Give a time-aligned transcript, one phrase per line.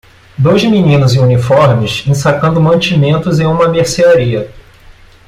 [0.35, 4.49] Dois meninos em uniformes ensacando mantimentos em uma mercearia.